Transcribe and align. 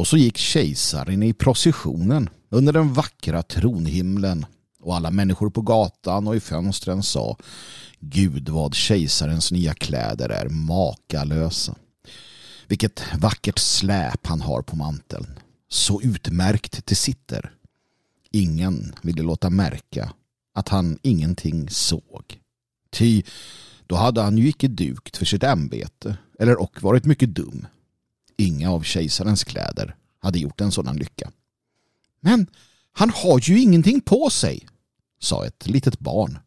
Och 0.00 0.06
så 0.06 0.16
gick 0.16 0.36
kejsaren 0.38 1.22
i 1.22 1.32
processionen 1.32 2.28
under 2.48 2.72
den 2.72 2.92
vackra 2.92 3.42
tronhimlen 3.42 4.46
och 4.82 4.96
alla 4.96 5.10
människor 5.10 5.50
på 5.50 5.62
gatan 5.62 6.28
och 6.28 6.36
i 6.36 6.40
fönstren 6.40 7.02
sa 7.02 7.36
Gud 7.98 8.48
vad 8.48 8.74
kejsarens 8.74 9.52
nya 9.52 9.74
kläder 9.74 10.28
är 10.28 10.48
makalösa. 10.48 11.74
Vilket 12.68 13.02
vackert 13.18 13.58
släp 13.58 14.26
han 14.26 14.40
har 14.40 14.62
på 14.62 14.76
manteln. 14.76 15.26
Så 15.68 16.02
utmärkt 16.02 16.86
det 16.86 16.94
sitter. 16.94 17.52
Ingen 18.30 18.94
ville 19.02 19.22
låta 19.22 19.50
märka 19.50 20.12
att 20.54 20.68
han 20.68 20.98
ingenting 21.02 21.70
såg. 21.70 22.40
Ty 22.90 23.22
då 23.86 23.96
hade 23.96 24.20
han 24.20 24.38
ju 24.38 24.48
icke 24.48 24.68
dukt 24.68 25.16
för 25.16 25.24
sitt 25.26 25.42
ämbete 25.42 26.16
eller 26.38 26.60
och 26.60 26.82
varit 26.82 27.04
mycket 27.04 27.34
dum. 27.34 27.66
Inga 28.40 28.70
av 28.70 28.82
kejsarens 28.82 29.44
kläder 29.44 29.96
hade 30.18 30.38
gjort 30.38 30.60
en 30.60 30.72
sådan 30.72 30.96
lycka. 30.96 31.30
Men 32.20 32.46
han 32.92 33.10
har 33.10 33.40
ju 33.40 33.60
ingenting 33.60 34.00
på 34.00 34.30
sig, 34.30 34.66
sa 35.20 35.46
ett 35.46 35.66
litet 35.66 35.98
barn. 35.98 36.38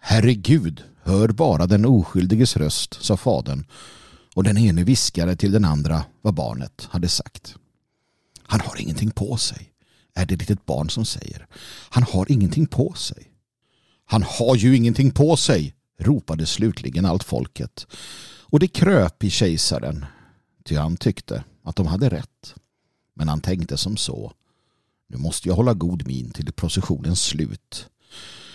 Herregud, 0.00 0.82
hör 1.02 1.28
bara 1.28 1.66
den 1.66 1.84
oskyldiges 1.84 2.56
röst, 2.56 2.98
sa 3.00 3.16
fadern 3.16 3.66
och 4.34 4.44
den 4.44 4.58
ene 4.58 4.84
viskade 4.84 5.36
till 5.36 5.52
den 5.52 5.64
andra 5.64 6.04
vad 6.22 6.34
barnet 6.34 6.88
hade 6.90 7.08
sagt. 7.08 7.54
Han 8.42 8.60
har 8.60 8.80
ingenting 8.80 9.10
på 9.10 9.36
sig, 9.36 9.72
är 10.14 10.26
det 10.26 10.36
litet 10.36 10.66
barn 10.66 10.90
som 10.90 11.04
säger. 11.04 11.46
Han 11.90 12.02
har 12.02 12.32
ingenting 12.32 12.66
på 12.66 12.92
sig. 12.92 13.30
Han 14.04 14.22
har 14.22 14.56
ju 14.56 14.76
ingenting 14.76 15.10
på 15.10 15.36
sig, 15.36 15.74
ropade 15.98 16.46
slutligen 16.46 17.04
allt 17.04 17.24
folket. 17.24 17.86
Och 18.42 18.58
det 18.58 18.68
kröp 18.68 19.24
i 19.24 19.30
kejsaren, 19.30 20.04
ty 20.70 20.76
han 20.76 20.96
tyckte 20.96 21.44
att 21.62 21.76
de 21.76 21.86
hade 21.86 22.08
rätt. 22.08 22.54
Men 23.14 23.28
han 23.28 23.40
tänkte 23.40 23.76
som 23.76 23.96
så. 23.96 24.32
Nu 25.08 25.16
måste 25.16 25.48
jag 25.48 25.56
hålla 25.56 25.74
god 25.74 26.06
min 26.06 26.30
till 26.30 26.52
processionens 26.52 27.22
slut. 27.22 27.88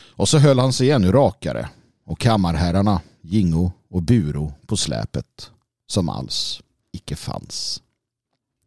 Och 0.09 0.29
så 0.29 0.37
höll 0.37 0.59
han 0.59 0.73
sig 0.73 0.91
ännu 0.91 1.11
rakare 1.11 1.69
och 2.05 2.19
kammarherrarna, 2.19 3.01
Gingo 3.21 3.71
och 3.89 4.03
Buro 4.03 4.53
på 4.65 4.77
släpet 4.77 5.51
som 5.87 6.09
alls 6.09 6.61
icke 6.91 7.15
fanns. 7.15 7.81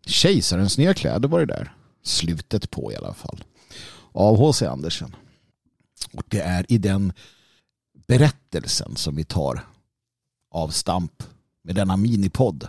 Kejsarens 0.06 0.78
nya 0.78 0.94
kläder 0.94 1.28
var 1.28 1.40
det 1.40 1.46
där. 1.46 1.74
Slutet 2.02 2.70
på 2.70 2.92
i 2.92 2.96
alla 2.96 3.14
fall. 3.14 3.44
Av 4.12 4.36
H.C. 4.36 4.66
Andersen. 4.66 5.16
Och 6.12 6.24
det 6.28 6.40
är 6.40 6.72
i 6.72 6.78
den 6.78 7.12
berättelsen 8.06 8.96
som 8.96 9.16
vi 9.16 9.24
tar 9.24 9.66
avstamp 10.50 11.22
med 11.62 11.74
denna 11.74 11.96
minipodd 11.96 12.68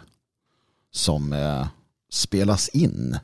som 0.92 1.34
eh, 1.34 1.68
spelas 2.09 2.70
in 2.70 3.18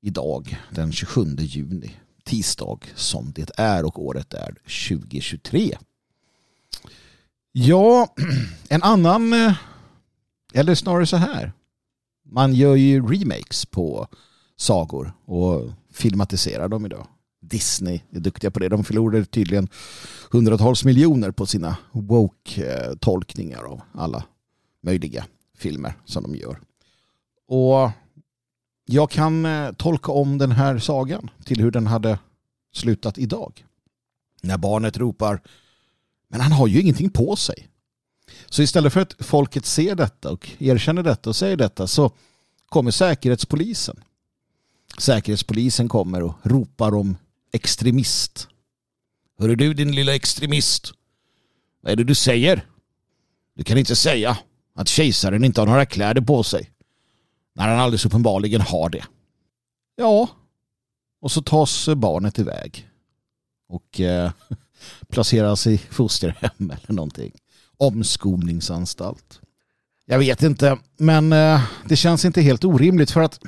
idag 0.00 0.58
den 0.70 0.92
27 0.92 1.36
juni 1.38 1.96
tisdag 2.24 2.78
som 2.94 3.32
det 3.32 3.50
är 3.56 3.84
och 3.84 4.02
året 4.02 4.34
är 4.34 4.50
2023. 4.88 5.78
Ja, 7.52 8.14
en 8.68 8.82
annan 8.82 9.32
eh, 9.32 9.54
eller 10.52 10.74
snarare 10.74 11.06
så 11.06 11.16
här. 11.16 11.52
Man 12.24 12.54
gör 12.54 12.74
ju 12.74 13.06
remakes 13.06 13.66
på 13.66 14.08
sagor 14.56 15.12
och 15.24 15.70
filmatiserar 15.92 16.68
dem 16.68 16.86
idag. 16.86 17.06
Disney 17.40 18.00
är 18.10 18.20
duktiga 18.20 18.50
på 18.50 18.58
det. 18.58 18.68
De 18.68 18.84
förlorade 18.84 19.24
tydligen 19.24 19.68
hundratals 20.30 20.84
miljoner 20.84 21.30
på 21.30 21.46
sina 21.46 21.76
woke-tolkningar 21.92 23.64
eh, 23.64 23.70
av 23.70 23.80
alla 23.92 24.24
möjliga 24.82 25.26
filmer 25.56 25.94
som 26.04 26.22
de 26.22 26.34
gör. 26.34 26.60
Och 27.48 27.90
jag 28.86 29.10
kan 29.10 29.46
eh, 29.46 29.72
tolka 29.72 30.12
om 30.12 30.38
den 30.38 30.52
här 30.52 30.78
sagan 30.78 31.30
till 31.44 31.60
hur 31.60 31.70
den 31.70 31.86
hade 31.86 32.18
slutat 32.72 33.18
idag. 33.18 33.64
När 34.42 34.58
barnet 34.58 34.96
ropar 34.96 35.40
men 36.28 36.40
han 36.40 36.52
har 36.52 36.66
ju 36.66 36.80
ingenting 36.80 37.10
på 37.10 37.36
sig. 37.36 37.68
Så 38.46 38.62
istället 38.62 38.92
för 38.92 39.00
att 39.00 39.16
folket 39.18 39.66
ser 39.66 39.94
detta 39.94 40.30
och 40.30 40.48
erkänner 40.58 41.02
detta 41.02 41.30
och 41.30 41.36
säger 41.36 41.56
detta 41.56 41.86
så 41.86 42.12
kommer 42.68 42.90
säkerhetspolisen. 42.90 44.00
Säkerhetspolisen 44.98 45.88
kommer 45.88 46.22
och 46.22 46.34
ropar 46.42 46.94
om 46.94 47.16
extremist. 47.52 48.48
Hör 49.38 49.56
du 49.56 49.74
din 49.74 49.94
lilla 49.94 50.14
extremist. 50.14 50.92
Vad 51.80 51.92
är 51.92 51.96
det 51.96 52.04
du 52.04 52.14
säger? 52.14 52.66
Du 53.56 53.64
kan 53.64 53.78
inte 53.78 53.96
säga 53.96 54.38
att 54.74 54.88
kejsaren 54.88 55.44
inte 55.44 55.60
har 55.60 55.66
några 55.66 55.86
kläder 55.86 56.20
på 56.20 56.42
sig. 56.42 56.70
När 57.58 57.68
han 57.68 57.78
alldeles 57.78 58.06
uppenbarligen 58.06 58.60
har 58.60 58.88
det. 58.88 59.04
Ja, 59.96 60.28
och 61.20 61.32
så 61.32 61.42
tas 61.42 61.88
barnet 61.96 62.38
iväg. 62.38 62.88
Och 63.68 64.00
eh, 64.00 64.30
placeras 65.08 65.66
i 65.66 65.78
fosterhem 65.78 66.70
eller 66.70 66.92
någonting 66.92 67.32
omskolningsanstalt. 67.78 69.40
Jag 70.06 70.18
vet 70.18 70.42
inte, 70.42 70.78
men 70.96 71.32
eh, 71.32 71.62
det 71.88 71.96
känns 71.96 72.24
inte 72.24 72.40
helt 72.40 72.64
orimligt 72.64 73.10
för 73.10 73.20
att 73.20 73.40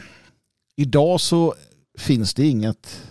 idag 0.76 1.20
så 1.20 1.54
finns 1.98 2.34
det 2.34 2.46
inget, 2.46 3.02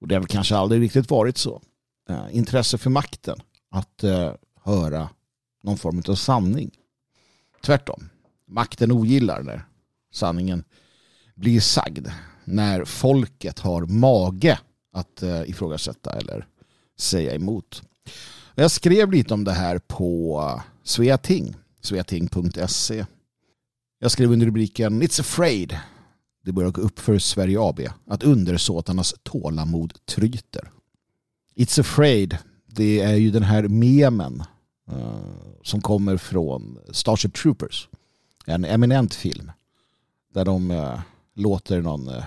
och 0.00 0.08
det 0.08 0.14
har 0.14 0.20
väl 0.20 0.28
kanske 0.28 0.56
aldrig 0.56 0.82
riktigt 0.82 1.10
varit 1.10 1.38
så, 1.38 1.62
eh, 2.08 2.26
intresse 2.30 2.78
för 2.78 2.90
makten 2.90 3.40
att 3.70 4.04
eh, 4.04 4.32
höra 4.64 5.08
någon 5.62 5.78
form 5.78 6.02
av 6.08 6.14
sanning. 6.14 6.70
Tvärtom, 7.62 8.08
makten 8.46 8.92
ogillar 8.92 9.42
när 9.42 9.67
sanningen 10.12 10.64
blir 11.34 11.60
sagd. 11.60 12.08
När 12.44 12.84
folket 12.84 13.58
har 13.58 13.86
mage 13.86 14.58
att 14.92 15.22
eh, 15.22 15.50
ifrågasätta 15.50 16.10
eller 16.10 16.46
säga 16.98 17.34
emot. 17.34 17.82
Jag 18.54 18.70
skrev 18.70 19.12
lite 19.12 19.34
om 19.34 19.44
det 19.44 19.52
här 19.52 19.78
på 19.78 20.62
Sveating, 20.82 21.56
sveating.se. 21.80 23.06
Jag 23.98 24.10
skrev 24.10 24.32
under 24.32 24.46
rubriken 24.46 25.02
It's 25.02 25.20
afraid. 25.20 25.78
Det 26.44 26.52
börjar 26.52 26.70
gå 26.70 26.80
upp 26.80 26.98
för 26.98 27.18
Sverige 27.18 27.60
AB 27.60 27.80
att 28.06 28.22
undersåtarnas 28.22 29.14
tålamod 29.22 29.94
tryter. 30.06 30.70
It's 31.56 31.80
afraid. 31.80 32.38
Det 32.66 33.00
är 33.00 33.14
ju 33.14 33.30
den 33.30 33.42
här 33.42 33.68
memen 33.68 34.42
uh, 34.92 35.20
som 35.62 35.80
kommer 35.80 36.16
från 36.16 36.78
Starship 36.90 37.34
Troopers. 37.34 37.88
En 38.46 38.64
eminent 38.64 39.14
film. 39.14 39.52
Där 40.32 40.44
de 40.44 40.70
eh, 40.70 41.00
låter 41.34 41.82
någon 41.82 42.08
eh, 42.08 42.24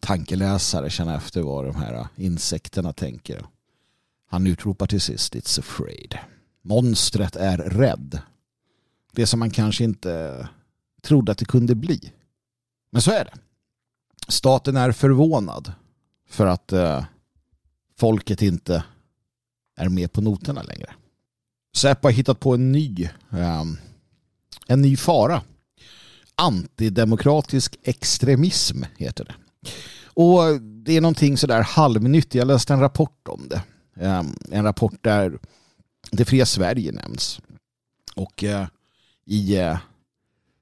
tankeläsare 0.00 0.90
känna 0.90 1.16
efter 1.16 1.42
vad 1.42 1.64
de 1.64 1.76
här 1.76 1.94
eh, 1.94 2.06
insekterna 2.16 2.92
tänker. 2.92 3.46
Han 4.28 4.46
utropar 4.46 4.86
till 4.86 5.00
sist 5.00 5.34
It's 5.34 5.60
afraid. 5.60 6.18
Monstret 6.62 7.36
är 7.36 7.58
rädd. 7.58 8.20
Det 9.12 9.26
som 9.26 9.38
man 9.38 9.50
kanske 9.50 9.84
inte 9.84 10.48
trodde 11.02 11.32
att 11.32 11.38
det 11.38 11.44
kunde 11.44 11.74
bli. 11.74 12.12
Men 12.90 13.02
så 13.02 13.10
är 13.10 13.24
det. 13.24 13.34
Staten 14.28 14.76
är 14.76 14.92
förvånad 14.92 15.72
för 16.28 16.46
att 16.46 16.72
eh, 16.72 17.04
folket 17.96 18.42
inte 18.42 18.84
är 19.76 19.88
med 19.88 20.12
på 20.12 20.20
noterna 20.20 20.62
längre. 20.62 20.94
Säpo 21.76 22.06
har 22.06 22.12
hittat 22.12 22.40
på 22.40 22.54
en 22.54 22.72
ny, 22.72 23.08
eh, 23.32 23.64
en 24.66 24.82
ny 24.82 24.96
fara. 24.96 25.42
Antidemokratisk 26.36 27.76
extremism 27.82 28.82
heter 28.96 29.24
det. 29.24 29.34
Och 30.04 30.60
det 30.60 30.96
är 30.96 31.00
någonting 31.00 31.36
sådär 31.36 31.62
halvnytt. 31.62 32.34
Jag 32.34 32.46
läste 32.46 32.72
en 32.72 32.80
rapport 32.80 33.28
om 33.28 33.48
det. 33.48 33.62
Ehm, 34.00 34.36
en 34.50 34.64
rapport 34.64 34.98
där 35.00 35.38
det 36.10 36.24
fria 36.24 36.46
Sverige 36.46 36.92
nämns. 36.92 37.40
Och 38.14 38.44
eh, 38.44 38.66
i, 39.26 39.56
eh, 39.56 39.78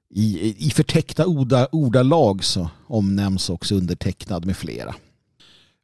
i, 0.09 0.55
i 0.67 0.69
förtäckta 0.69 1.25
orda, 1.25 1.67
ordalag 1.71 2.43
så 2.43 2.69
omnämns 2.87 3.49
också 3.49 3.75
undertecknad 3.75 4.45
med 4.45 4.57
flera. 4.57 4.95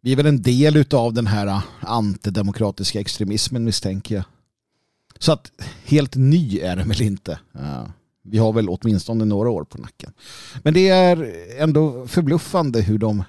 Vi 0.01 0.11
är 0.11 0.15
väl 0.15 0.25
en 0.25 0.41
del 0.41 0.85
av 0.91 1.13
den 1.13 1.27
här 1.27 1.61
antidemokratiska 1.79 2.99
extremismen 2.99 3.63
misstänker 3.63 4.15
jag. 4.15 4.23
Så 5.19 5.31
att 5.31 5.51
helt 5.85 6.15
ny 6.15 6.59
är 6.59 6.75
den 6.75 6.89
väl 6.89 7.01
inte. 7.01 7.39
Vi 8.23 8.38
har 8.38 8.53
väl 8.53 8.69
åtminstone 8.69 9.25
några 9.25 9.50
år 9.50 9.63
på 9.63 9.77
nacken. 9.77 10.13
Men 10.63 10.73
det 10.73 10.89
är 10.89 11.35
ändå 11.57 12.07
förbluffande 12.07 12.81
hur 12.81 12.97
de 12.97 13.23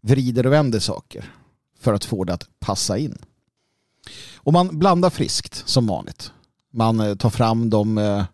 vrider 0.00 0.46
och 0.46 0.52
vänder 0.52 0.78
saker 0.78 1.32
för 1.80 1.94
att 1.94 2.04
få 2.04 2.24
det 2.24 2.34
att 2.34 2.48
passa 2.58 2.98
in. 2.98 3.18
Och 4.34 4.52
man 4.52 4.78
blandar 4.78 5.10
friskt 5.10 5.68
som 5.68 5.86
vanligt. 5.86 6.32
Man 6.72 7.00
eh, 7.00 7.14
tar 7.14 7.30
fram 7.30 7.70
de, 7.70 7.98
eh, 7.98 8.24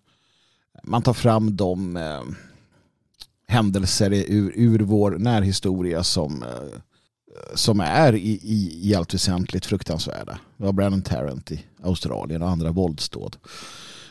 man 0.82 1.02
tar 1.02 1.12
fram 1.12 1.56
de 1.56 1.96
eh, 1.96 2.22
händelser 3.48 4.12
ur, 4.12 4.52
ur 4.54 4.80
vår 4.80 5.10
närhistoria 5.10 6.04
som, 6.04 6.44
som 7.54 7.80
är 7.80 8.14
i, 8.14 8.30
i, 8.42 8.90
i 8.90 8.94
allt 8.94 9.14
väsentligt 9.14 9.66
fruktansvärda. 9.66 10.38
Vi 10.56 10.64
har 10.66 10.72
Brandon 10.72 11.02
Tarrant 11.02 11.52
i 11.52 11.64
Australien 11.82 12.42
och 12.42 12.48
andra 12.48 12.70
våldsdåd. 12.70 13.36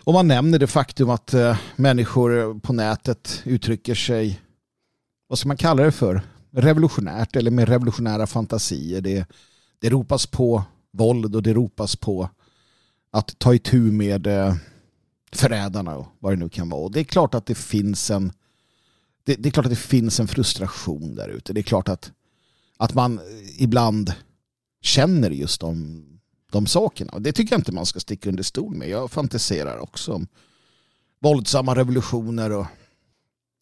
Och 0.03 0.13
man 0.13 0.27
nämner 0.27 0.59
det 0.59 0.67
faktum 0.67 1.09
att 1.09 1.33
eh, 1.33 1.57
människor 1.75 2.59
på 2.59 2.73
nätet 2.73 3.41
uttrycker 3.45 3.95
sig 3.95 4.41
vad 5.27 5.39
ska 5.39 5.47
man 5.47 5.57
kalla 5.57 5.83
det 5.83 5.91
för, 5.91 6.21
revolutionärt 6.51 7.35
eller 7.35 7.51
med 7.51 7.69
revolutionära 7.69 8.27
fantasier. 8.27 9.01
Det, 9.01 9.25
det 9.79 9.89
ropas 9.89 10.25
på 10.25 10.63
våld 10.91 11.35
och 11.35 11.43
det 11.43 11.53
ropas 11.53 11.95
på 11.95 12.29
att 13.11 13.39
ta 13.39 13.53
itu 13.53 13.79
med 13.79 14.27
eh, 14.27 14.55
förrädarna 15.31 15.95
och 15.95 16.07
vad 16.19 16.33
det 16.33 16.37
nu 16.37 16.49
kan 16.49 16.69
vara. 16.69 16.81
Och 16.81 16.91
det 16.91 16.99
är 16.99 17.03
klart 17.03 17.33
att 17.33 17.45
det 17.45 17.55
finns 17.55 18.11
en 18.11 18.31
det, 19.23 19.35
det, 19.35 19.49
är 19.49 19.51
klart 19.51 19.65
att 19.65 19.71
det 19.71 19.75
finns 19.75 20.19
en 20.19 20.27
frustration 20.27 21.15
där 21.15 21.29
ute. 21.29 21.53
Det 21.53 21.59
är 21.59 21.63
klart 21.63 21.89
att, 21.89 22.11
att 22.77 22.93
man 22.93 23.19
ibland 23.57 24.13
känner 24.81 25.29
just 25.29 25.61
de, 25.61 26.03
de 26.51 26.67
sakerna. 26.67 27.13
Och 27.13 27.21
det 27.21 27.31
tycker 27.31 27.53
jag 27.53 27.59
inte 27.59 27.71
man 27.71 27.85
ska 27.85 27.99
sticka 27.99 28.29
under 28.29 28.43
stol 28.43 28.75
med. 28.75 28.89
Jag 28.89 29.11
fantiserar 29.11 29.77
också 29.77 30.13
om 30.13 30.27
våldsamma 31.21 31.75
revolutioner 31.75 32.51
och 32.51 32.65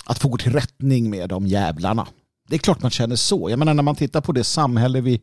att 0.05 0.19
få 0.19 0.29
gå 0.29 0.37
till 0.37 0.53
rättning 0.53 1.09
med 1.09 1.29
de 1.29 1.47
jävlarna. 1.47 2.07
Det 2.47 2.55
är 2.55 2.59
klart 2.59 2.81
man 2.81 2.91
känner 2.91 3.15
så. 3.15 3.49
Jag 3.49 3.59
menar 3.59 3.73
när 3.73 3.83
man 3.83 3.95
tittar 3.95 4.21
på 4.21 4.31
det 4.31 4.43
samhälle 4.43 5.01
vi, 5.01 5.21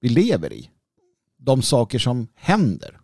vi 0.00 0.08
lever 0.08 0.52
i. 0.52 0.70
De 1.38 1.62
saker 1.62 1.98
som 1.98 2.28
händer. 2.34 3.00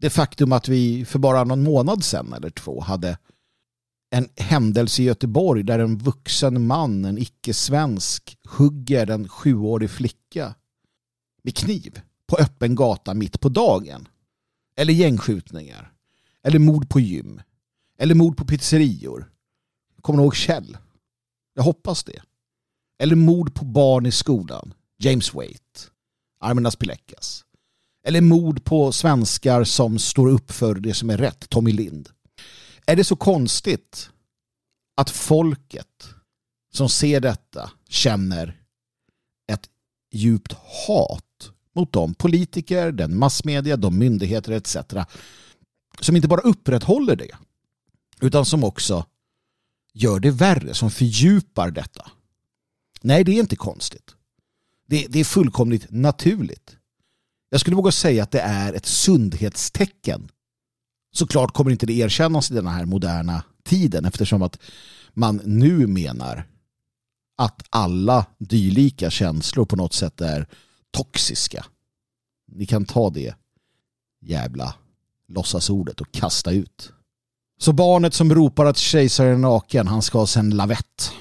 Det 0.00 0.10
faktum 0.10 0.52
att 0.52 0.68
vi 0.68 1.04
för 1.04 1.18
bara 1.18 1.44
någon 1.44 1.62
månad 1.62 2.04
sedan 2.04 2.32
eller 2.32 2.50
två 2.50 2.80
hade 2.80 3.18
en 4.10 4.28
händelse 4.36 5.02
i 5.02 5.04
Göteborg 5.04 5.62
där 5.62 5.78
en 5.78 5.98
vuxen 5.98 6.66
man, 6.66 7.04
en 7.04 7.18
icke-svensk, 7.18 8.36
hugger 8.48 9.10
en 9.10 9.28
sjuårig 9.28 9.90
flicka 9.90 10.54
med 11.42 11.56
kniv 11.56 12.00
på 12.32 12.38
öppen 12.38 12.74
gata 12.74 13.14
mitt 13.14 13.40
på 13.40 13.48
dagen. 13.48 14.08
Eller 14.76 14.92
gängskjutningar. 14.92 15.92
Eller 16.42 16.58
mord 16.58 16.88
på 16.88 17.00
gym. 17.00 17.42
Eller 17.98 18.14
mord 18.14 18.36
på 18.36 18.44
pizzerior. 18.44 19.32
Kommer 20.00 20.16
du 20.18 20.22
ihåg 20.22 20.36
Kjell? 20.36 20.76
Jag 21.54 21.62
hoppas 21.62 22.04
det. 22.04 22.22
Eller 22.98 23.16
mord 23.16 23.54
på 23.54 23.64
barn 23.64 24.06
i 24.06 24.12
skolan. 24.12 24.74
James 24.98 25.34
Waite. 25.34 25.80
Arminas 26.40 26.76
Pilekas. 26.76 27.44
Eller 28.06 28.20
mord 28.20 28.64
på 28.64 28.92
svenskar 28.92 29.64
som 29.64 29.98
står 29.98 30.28
upp 30.28 30.52
för 30.52 30.74
det 30.74 30.94
som 30.94 31.10
är 31.10 31.18
rätt. 31.18 31.48
Tommy 31.48 31.72
Lind. 31.72 32.08
Är 32.86 32.96
det 32.96 33.04
så 33.04 33.16
konstigt 33.16 34.10
att 34.96 35.10
folket 35.10 36.08
som 36.72 36.88
ser 36.88 37.20
detta 37.20 37.70
känner 37.88 38.60
ett 39.52 39.68
djupt 40.12 40.52
hat 40.86 41.52
mot 41.74 41.92
de 41.92 42.14
politiker, 42.14 42.92
den 42.92 43.18
massmedia, 43.18 43.76
de 43.76 43.98
myndigheter 43.98 44.52
etc. 44.52 44.76
som 46.00 46.16
inte 46.16 46.28
bara 46.28 46.40
upprätthåller 46.40 47.16
det 47.16 47.36
utan 48.20 48.44
som 48.44 48.64
också 48.64 49.06
gör 49.92 50.20
det 50.20 50.30
värre, 50.30 50.74
som 50.74 50.90
fördjupar 50.90 51.70
detta. 51.70 52.10
Nej, 53.02 53.24
det 53.24 53.32
är 53.32 53.40
inte 53.40 53.56
konstigt. 53.56 54.14
Det, 54.86 55.06
det 55.08 55.20
är 55.20 55.24
fullkomligt 55.24 55.86
naturligt. 55.90 56.76
Jag 57.50 57.60
skulle 57.60 57.76
våga 57.76 57.92
säga 57.92 58.22
att 58.22 58.30
det 58.30 58.40
är 58.40 58.72
ett 58.72 58.86
sundhetstecken. 58.86 60.28
Såklart 61.12 61.54
kommer 61.54 61.70
inte 61.70 61.86
det 61.86 61.92
erkännas 61.92 62.50
i 62.50 62.54
den 62.54 62.66
här 62.66 62.84
moderna 62.84 63.44
tiden 63.64 64.04
eftersom 64.04 64.42
att 64.42 64.58
man 65.14 65.40
nu 65.44 65.86
menar 65.86 66.44
att 67.36 67.62
alla 67.70 68.26
dylika 68.38 69.10
känslor 69.10 69.64
på 69.64 69.76
något 69.76 69.92
sätt 69.92 70.20
är 70.20 70.46
toxiska. 70.92 71.64
Ni 72.46 72.66
kan 72.66 72.84
ta 72.84 73.10
det 73.10 73.34
jävla 74.20 74.74
låtsasordet 75.28 76.00
och 76.00 76.12
kasta 76.12 76.50
ut. 76.50 76.92
Så 77.58 77.72
barnet 77.72 78.14
som 78.14 78.34
ropar 78.34 78.66
att 78.66 78.78
kejsaren 78.78 79.32
är 79.32 79.38
naken, 79.38 79.86
han 79.86 80.02
ska 80.02 80.18
ha 80.18 80.26
sig 80.26 80.40
en 80.40 80.50
lavett. 80.50 81.12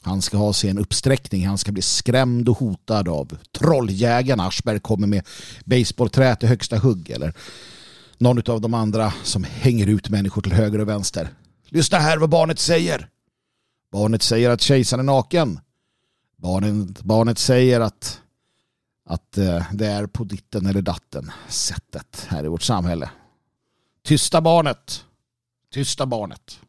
Han 0.00 0.22
ska 0.22 0.36
ha 0.36 0.52
sig 0.52 0.70
en 0.70 0.78
uppsträckning, 0.78 1.46
han 1.46 1.58
ska 1.58 1.72
bli 1.72 1.82
skrämd 1.82 2.48
och 2.48 2.58
hotad 2.58 3.08
av 3.08 3.38
trolljägarna. 3.52 4.46
Aschberg 4.46 4.80
kommer 4.80 5.06
med 5.06 5.26
baseballträ 5.64 6.36
till 6.36 6.48
högsta 6.48 6.78
hugg 6.78 7.10
eller 7.10 7.34
någon 8.18 8.50
av 8.50 8.60
de 8.60 8.74
andra 8.74 9.12
som 9.22 9.44
hänger 9.44 9.86
ut 9.86 10.08
människor 10.08 10.42
till 10.42 10.52
höger 10.52 10.78
och 10.78 10.88
vänster. 10.88 11.28
Lyssna 11.64 11.98
här 11.98 12.18
vad 12.18 12.30
barnet 12.30 12.58
säger. 12.58 13.08
Barnet 13.92 14.22
säger 14.22 14.50
att 14.50 14.60
kejsaren 14.60 15.00
är 15.00 15.12
naken. 15.12 15.60
Barnet, 16.36 17.02
barnet 17.02 17.38
säger 17.38 17.80
att, 17.80 18.20
att 19.08 19.38
eh, 19.38 19.66
det 19.72 19.86
är 19.86 20.06
på 20.06 20.24
ditten 20.24 20.66
eller 20.66 20.82
datten 20.82 21.30
sättet 21.48 22.26
här 22.28 22.44
i 22.44 22.48
vårt 22.48 22.62
samhälle. 22.62 23.10
Tysta 24.04 24.40
barnet. 24.40 25.04
Tysta 25.72 26.06
barnet. 26.06 26.60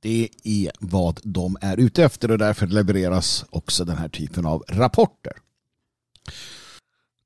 Det 0.00 0.28
är 0.44 0.72
vad 0.80 1.20
de 1.22 1.56
är 1.60 1.76
ute 1.76 2.04
efter 2.04 2.30
och 2.30 2.38
därför 2.38 2.66
levereras 2.66 3.44
också 3.50 3.84
den 3.84 3.96
här 3.96 4.08
typen 4.08 4.46
av 4.46 4.64
rapporter. 4.68 5.32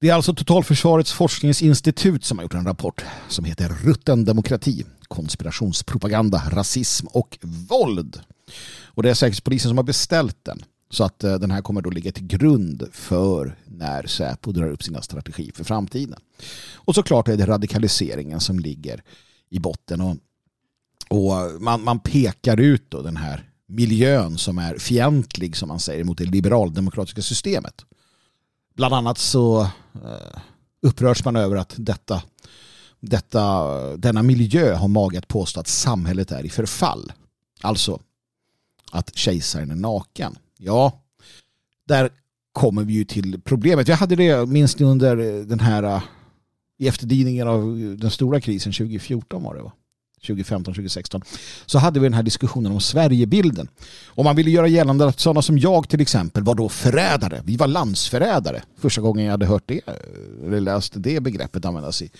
Det 0.01 0.09
är 0.09 0.15
alltså 0.15 0.35
Totalförsvarets 0.35 1.13
forskningsinstitut 1.13 2.25
som 2.25 2.39
har 2.39 2.43
gjort 2.43 2.55
en 2.55 2.67
rapport 2.67 3.05
som 3.29 3.45
heter 3.45 3.69
Rutten 3.69 4.25
demokrati, 4.25 4.85
konspirationspropaganda, 5.09 6.43
rasism 6.51 7.07
och 7.07 7.39
våld. 7.43 8.21
Och 8.85 9.03
det 9.03 9.11
är 9.11 9.15
Säkerhetspolisen 9.15 9.71
som 9.71 9.79
har 9.79 9.85
beställt 9.85 10.45
den. 10.45 10.65
Så 10.93 11.05
att 11.05 11.25
eh, 11.25 11.35
den 11.35 11.51
här 11.51 11.63
kommer 11.63 11.83
då 11.83 11.91
ligga 11.91 12.13
till 12.13 12.27
grund 12.27 12.89
för 12.93 13.59
när 13.65 14.07
Säpo 14.07 14.53
drar 14.53 14.71
upp 14.71 14.83
sina 14.83 15.03
strategi 15.03 15.51
för 15.55 15.65
framtiden. 15.65 16.19
Och 16.75 16.95
såklart 16.95 17.29
är 17.29 17.37
det 17.37 17.47
radikaliseringen 17.47 18.41
som 18.41 18.59
ligger 18.59 19.03
i 19.51 19.59
botten. 19.59 20.01
Och, 20.01 20.17
och 21.09 21.63
man, 21.63 21.85
man 21.85 22.01
pekar 22.01 22.61
ut 22.61 22.91
då 22.91 23.03
den 23.03 23.17
här 23.17 23.51
miljön 23.67 24.39
som 24.39 24.59
är 24.59 24.79
fientlig 24.79 25.57
som 25.57 25.69
man 25.69 25.81
säger 25.81 26.05
mot 26.05 26.19
det 26.19 26.25
liberaldemokratiska 26.25 27.23
systemet. 27.23 27.85
Bland 28.77 28.95
annat 28.95 29.19
så 29.19 29.63
eh, 29.95 30.41
upprörs 30.83 31.25
man 31.25 31.37
över 31.37 31.57
att 31.57 31.75
detta, 31.77 32.23
detta, 33.01 33.97
denna 33.97 34.23
miljö 34.23 34.75
har 34.75 34.89
mage 34.89 35.19
att 35.19 35.29
påstå 35.29 35.61
att 35.61 35.69
samhället 35.69 36.33
är 36.33 36.45
i 36.47 36.49
förfall. 36.49 37.13
Alltså 37.61 38.01
att 38.91 39.17
kejsaren 39.17 39.71
är 39.71 39.75
naken. 39.75 40.37
Ja, 40.65 41.03
där 41.89 42.11
kommer 42.53 42.85
vi 42.85 42.93
ju 42.93 43.05
till 43.05 43.41
problemet. 43.41 43.89
Jag 43.89 43.97
hade 43.97 44.17
det 44.17 44.47
minst 44.47 44.81
under 44.81 45.17
den 45.45 45.61
här 45.61 45.83
äh, 45.83 46.03
i 46.79 46.89
efterdyningen 46.89 47.49
av 47.49 47.97
den 47.99 48.11
stora 48.11 48.41
krisen 48.41 48.73
2014 48.73 49.43
var 49.43 49.55
det 49.55 49.63
va? 49.63 49.73
2015-2016 50.23 51.23
så 51.67 51.79
hade 51.79 52.01
vi 52.01 52.07
den 52.07 52.15
här 52.15 52.23
diskussionen 52.23 52.73
om 52.73 52.81
Sverigebilden. 52.81 53.69
Och 54.07 54.25
man 54.25 54.37
ville 54.37 54.51
göra 54.51 54.69
gällande 54.69 55.07
att 55.07 55.21
sådana 55.21 55.43
som 55.43 55.59
jag 55.59 55.89
till 55.89 56.01
exempel 56.01 56.43
var 56.43 56.55
då 56.55 56.69
förrädare. 56.69 57.43
Vi 57.45 57.57
var 57.57 57.67
landsförrädare. 57.67 58.63
Första 58.79 59.01
gången 59.01 59.25
jag 59.25 59.31
hade 59.31 59.47
hört 59.47 59.63
det 59.67 59.81
äh, 59.87 59.95
eller 60.47 60.61
läst 60.61 60.93
det 60.97 61.23
begreppet 61.23 61.65
användas 61.65 62.03
i, 62.03 62.11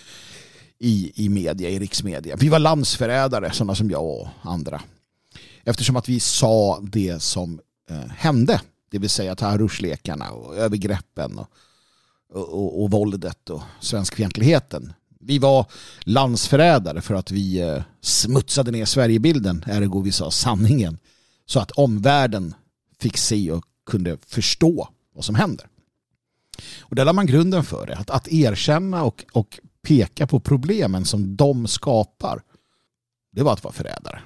i, 0.79 1.13
i 1.15 1.29
media, 1.29 1.69
i 1.69 1.79
riksmedia. 1.79 2.37
Vi 2.37 2.49
var 2.49 2.59
landsförrädare, 2.59 3.53
sådana 3.53 3.75
som 3.75 3.91
jag 3.91 4.05
och 4.05 4.29
andra. 4.43 4.81
Eftersom 5.65 5.97
att 5.97 6.09
vi 6.09 6.21
sa 6.21 6.81
det 6.83 7.23
som 7.23 7.61
Eh, 7.91 8.09
hände. 8.09 8.61
Det 8.91 8.99
vill 8.99 9.11
säga 9.11 9.35
terrorlekarna 9.35 10.31
och 10.31 10.57
övergreppen 10.57 11.39
och, 11.39 11.51
och, 12.33 12.49
och, 12.49 12.83
och 12.83 12.91
våldet 12.91 13.51
och 13.51 13.63
svenskfientligheten 13.81 14.93
vi 15.25 15.39
var 15.39 15.67
landsförrädare 16.01 17.01
för 17.01 17.15
att 17.15 17.31
vi 17.31 17.61
eh, 17.61 17.83
smutsade 18.01 18.71
ner 18.71 18.85
Sverigebilden, 18.85 19.65
ergo 19.67 20.03
vi 20.03 20.13
sa 20.13 20.31
sanningen. 20.31 20.99
Så 21.47 21.61
att 21.61 21.71
omvärlden 21.71 22.55
fick 23.01 23.17
se 23.17 23.53
och 23.53 23.65
kunde 23.87 24.19
förstå 24.27 24.89
vad 25.15 25.25
som 25.25 25.35
händer. 25.35 25.67
Och 26.81 26.97
där 26.97 27.05
la 27.05 27.13
man 27.13 27.27
grunden 27.27 27.65
för 27.65 27.87
det. 27.87 27.97
Att, 27.97 28.11
att 28.11 28.29
erkänna 28.29 29.05
och, 29.05 29.25
och 29.33 29.61
peka 29.83 30.27
på 30.27 30.41
problemen 30.41 31.05
som 31.05 31.37
de 31.37 31.67
skapar. 31.67 32.43
Det 33.33 33.43
var 33.43 33.53
att 33.53 33.65
vara 33.65 33.75
förrädare. 33.75 34.21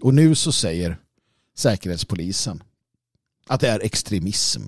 Och 0.00 0.14
nu 0.14 0.34
så 0.34 0.52
säger 0.52 0.98
Säkerhetspolisen 1.56 2.62
att 3.46 3.60
det 3.60 3.68
är 3.68 3.80
extremism 3.80 4.62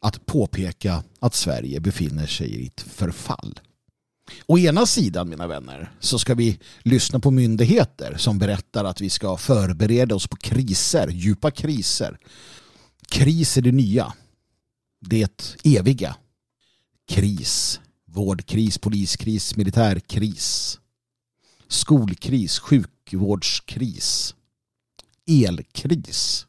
att 0.00 0.26
påpeka 0.26 1.04
att 1.20 1.34
Sverige 1.34 1.80
befinner 1.80 2.26
sig 2.26 2.54
i 2.54 2.66
ett 2.66 2.80
förfall. 2.80 3.60
Å 4.46 4.58
ena 4.58 4.86
sidan, 4.86 5.28
mina 5.28 5.46
vänner, 5.46 5.92
så 6.00 6.18
ska 6.18 6.34
vi 6.34 6.58
lyssna 6.82 7.20
på 7.20 7.30
myndigheter 7.30 8.16
som 8.16 8.38
berättar 8.38 8.84
att 8.84 9.00
vi 9.00 9.10
ska 9.10 9.36
förbereda 9.36 10.14
oss 10.14 10.26
på 10.26 10.36
kriser, 10.36 11.08
djupa 11.08 11.50
kriser. 11.50 12.18
Kris 13.08 13.56
är 13.56 13.62
det 13.62 13.72
nya. 13.72 14.12
Det 15.00 15.56
eviga. 15.64 16.16
Kris. 17.08 17.80
Vårdkris, 18.04 18.78
poliskris, 18.78 19.56
militärkris. 19.56 20.78
Skolkris, 21.68 22.58
sjukvårdskris. 22.58 24.34
Elkris. 25.26 26.47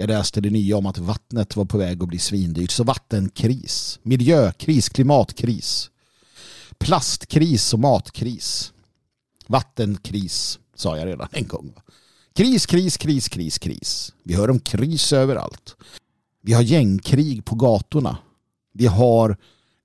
Jag 0.00 0.08
läste 0.08 0.40
det 0.40 0.50
nya 0.50 0.76
om 0.76 0.86
att 0.86 0.98
vattnet 0.98 1.56
var 1.56 1.64
på 1.64 1.78
väg 1.78 2.02
att 2.02 2.08
bli 2.08 2.18
svindyrt. 2.18 2.70
Så 2.70 2.84
vattenkris, 2.84 3.98
miljökris, 4.02 4.88
klimatkris 4.88 5.90
plastkris 6.80 7.74
och 7.74 7.80
matkris. 7.80 8.72
Vattenkris 9.46 10.58
sa 10.74 10.98
jag 10.98 11.06
redan 11.06 11.28
en 11.32 11.48
gång. 11.48 11.72
Kris, 12.34 12.66
kris, 12.66 12.96
kris, 12.96 13.28
kris, 13.28 13.58
kris. 13.58 14.12
Vi 14.22 14.34
hör 14.34 14.50
om 14.50 14.60
kris 14.60 15.12
överallt. 15.12 15.76
Vi 16.42 16.52
har 16.52 16.62
gängkrig 16.62 17.44
på 17.44 17.54
gatorna. 17.54 18.18
Vi 18.72 18.86
har 18.86 19.36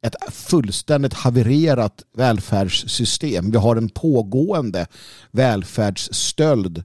ett 0.01 0.33
fullständigt 0.33 1.13
havererat 1.13 2.03
välfärdssystem. 2.17 3.51
Vi 3.51 3.57
har 3.57 3.75
en 3.75 3.89
pågående 3.89 4.87
välfärdsstöld 5.31 6.83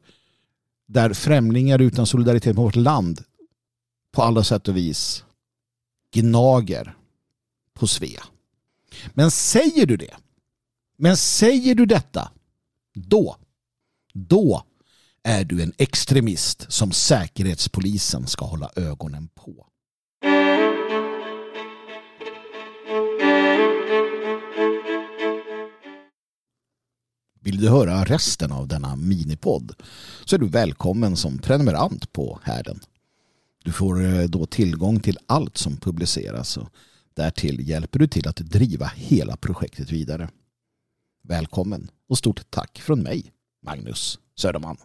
där 0.93 1.13
främlingar 1.13 1.79
utan 1.79 2.07
solidaritet 2.07 2.57
med 2.57 2.65
vårt 2.65 2.77
land 2.77 3.25
på 4.13 4.23
alla 4.23 4.45
sätt 4.45 4.69
och 4.69 4.77
vis 4.77 5.25
gnager 6.15 6.97
på 7.75 7.87
Svea. 7.87 8.25
Men 9.15 9.31
säger 9.31 9.87
du 9.87 9.97
det, 9.97 10.17
men 10.97 11.17
säger 11.17 11.75
du 11.75 11.87
detta, 11.87 12.31
då, 12.95 13.37
då 14.15 14.63
är 15.23 15.45
du 15.45 15.63
en 15.63 15.73
extremist 15.79 16.73
som 16.73 16.93
Säkerhetspolisen 16.93 18.27
ska 18.27 18.45
hålla 18.45 18.71
ögonen 18.77 19.29
på. 19.29 19.67
Vill 27.51 27.61
du 27.61 27.69
höra 27.69 28.05
resten 28.05 28.53
av 28.53 28.69
denna 28.69 28.97
minipodd 28.97 29.75
så 30.25 30.37
är 30.37 30.41
du 30.41 30.49
välkommen 30.49 31.17
som 31.17 31.39
prenumerant 31.39 32.13
på 32.13 32.41
härden. 32.43 32.81
Du 33.65 33.73
får 33.73 34.05
eh, 34.05 34.23
då 34.23 34.47
tillgång 34.47 35.01
till 35.01 35.19
allt 35.27 35.57
som 35.57 35.77
publiceras 35.77 36.57
och 36.57 36.69
därtill 37.15 37.69
hjälper 37.69 37.99
du 37.99 38.07
till 38.07 38.29
att 38.29 38.37
driva 38.37 38.87
hela 38.87 39.37
projektet 39.37 39.93
vidare. 39.93 40.29
Välkommen 41.23 41.91
och 42.09 42.19
stort 42.19 42.51
tack 42.51 42.79
från 42.79 43.03
mig, 43.03 43.33
Magnus 43.63 44.19
Söderman. 44.37 44.77